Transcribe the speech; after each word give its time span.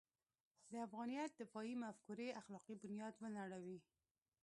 د 0.69 0.73
افغانیت 0.87 1.29
دفاعي 1.41 1.73
مفکورې 1.83 2.27
اخلاقي 2.41 2.75
بنیاد 2.83 3.13
ونړوي. 3.17 3.77